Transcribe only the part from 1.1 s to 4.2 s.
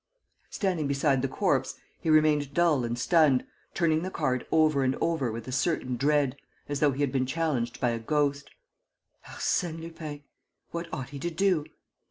the corpse, he remained dull and stunned, turning the